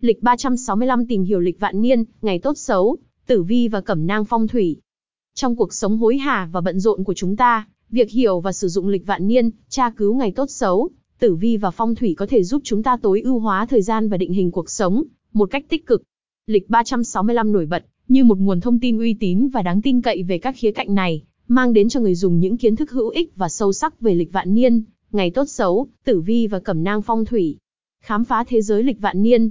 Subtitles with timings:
[0.00, 4.24] Lịch 365 tìm hiểu lịch vạn niên, ngày tốt xấu, tử vi và cẩm nang
[4.24, 4.76] phong thủy.
[5.34, 8.68] Trong cuộc sống hối hả và bận rộn của chúng ta, việc hiểu và sử
[8.68, 10.88] dụng lịch vạn niên, tra cứu ngày tốt xấu,
[11.18, 14.08] tử vi và phong thủy có thể giúp chúng ta tối ưu hóa thời gian
[14.08, 16.02] và định hình cuộc sống một cách tích cực.
[16.46, 20.22] Lịch 365 nổi bật như một nguồn thông tin uy tín và đáng tin cậy
[20.22, 23.32] về các khía cạnh này, mang đến cho người dùng những kiến thức hữu ích
[23.36, 27.02] và sâu sắc về lịch vạn niên, ngày tốt xấu, tử vi và cẩm nang
[27.02, 27.56] phong thủy.
[28.04, 29.50] Khám phá thế giới lịch vạn niên.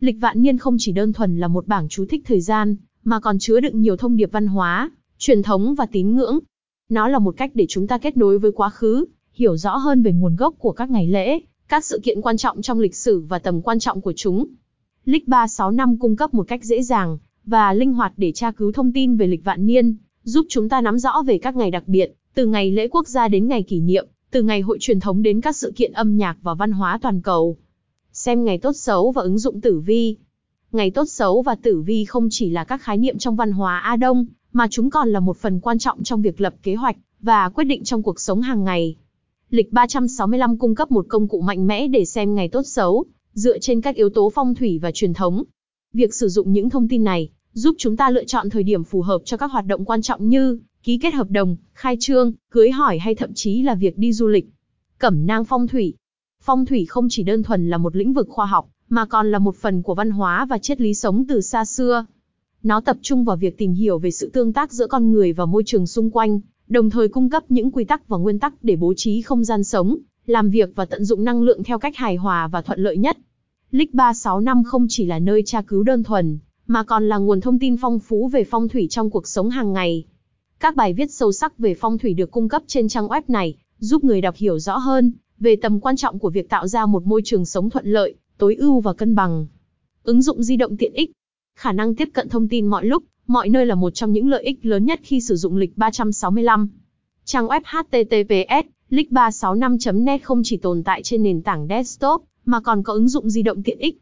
[0.00, 3.20] Lịch vạn niên không chỉ đơn thuần là một bảng chú thích thời gian, mà
[3.20, 6.38] còn chứa đựng nhiều thông điệp văn hóa, truyền thống và tín ngưỡng.
[6.88, 10.02] Nó là một cách để chúng ta kết nối với quá khứ, hiểu rõ hơn
[10.02, 13.20] về nguồn gốc của các ngày lễ, các sự kiện quan trọng trong lịch sử
[13.20, 14.46] và tầm quan trọng của chúng.
[15.04, 18.92] Lịch 365 cung cấp một cách dễ dàng và linh hoạt để tra cứu thông
[18.92, 22.14] tin về lịch vạn niên, giúp chúng ta nắm rõ về các ngày đặc biệt,
[22.34, 25.40] từ ngày lễ quốc gia đến ngày kỷ niệm, từ ngày hội truyền thống đến
[25.40, 27.56] các sự kiện âm nhạc và văn hóa toàn cầu.
[28.12, 30.16] Xem ngày tốt xấu và ứng dụng tử vi.
[30.72, 33.78] Ngày tốt xấu và tử vi không chỉ là các khái niệm trong văn hóa
[33.78, 36.96] A Đông, mà chúng còn là một phần quan trọng trong việc lập kế hoạch
[37.20, 38.96] và quyết định trong cuộc sống hàng ngày.
[39.50, 43.58] Lịch 365 cung cấp một công cụ mạnh mẽ để xem ngày tốt xấu, dựa
[43.58, 45.44] trên các yếu tố phong thủy và truyền thống.
[45.92, 49.02] Việc sử dụng những thông tin này giúp chúng ta lựa chọn thời điểm phù
[49.02, 52.70] hợp cho các hoạt động quan trọng như ký kết hợp đồng, khai trương, cưới
[52.70, 54.48] hỏi hay thậm chí là việc đi du lịch.
[54.98, 55.94] Cẩm nang phong thủy.
[56.48, 59.38] Phong thủy không chỉ đơn thuần là một lĩnh vực khoa học, mà còn là
[59.38, 62.06] một phần của văn hóa và triết lý sống từ xa xưa.
[62.62, 65.46] Nó tập trung vào việc tìm hiểu về sự tương tác giữa con người và
[65.46, 68.76] môi trường xung quanh, đồng thời cung cấp những quy tắc và nguyên tắc để
[68.76, 69.96] bố trí không gian sống,
[70.26, 73.18] làm việc và tận dụng năng lượng theo cách hài hòa và thuận lợi nhất.
[73.70, 77.58] Lick 365 không chỉ là nơi tra cứu đơn thuần, mà còn là nguồn thông
[77.58, 80.04] tin phong phú về phong thủy trong cuộc sống hàng ngày.
[80.60, 83.54] Các bài viết sâu sắc về phong thủy được cung cấp trên trang web này,
[83.78, 87.06] giúp người đọc hiểu rõ hơn về tầm quan trọng của việc tạo ra một
[87.06, 89.46] môi trường sống thuận lợi, tối ưu và cân bằng.
[90.02, 91.10] Ứng dụng di động tiện ích.
[91.58, 94.42] Khả năng tiếp cận thông tin mọi lúc, mọi nơi là một trong những lợi
[94.42, 96.68] ích lớn nhất khi sử dụng lịch 365.
[97.24, 103.08] Trang web https://lich365.net không chỉ tồn tại trên nền tảng desktop, mà còn có ứng
[103.08, 103.98] dụng di động tiện ích.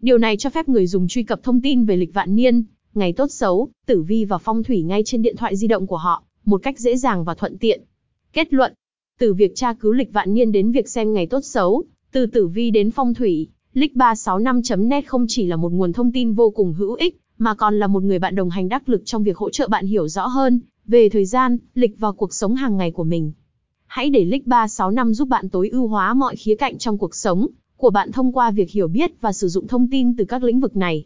[0.00, 2.64] Điều này cho phép người dùng truy cập thông tin về lịch vạn niên,
[2.94, 5.96] ngày tốt xấu, tử vi và phong thủy ngay trên điện thoại di động của
[5.96, 7.80] họ, một cách dễ dàng và thuận tiện.
[8.32, 8.72] Kết luận,
[9.20, 12.46] từ việc tra cứu lịch vạn niên đến việc xem ngày tốt xấu, từ tử
[12.46, 16.94] vi đến phong thủy, Lick365.net không chỉ là một nguồn thông tin vô cùng hữu
[16.94, 19.68] ích, mà còn là một người bạn đồng hành đắc lực trong việc hỗ trợ
[19.68, 23.32] bạn hiểu rõ hơn về thời gian, lịch và cuộc sống hàng ngày của mình.
[23.86, 27.90] Hãy để Lick365 giúp bạn tối ưu hóa mọi khía cạnh trong cuộc sống của
[27.90, 30.76] bạn thông qua việc hiểu biết và sử dụng thông tin từ các lĩnh vực
[30.76, 31.04] này.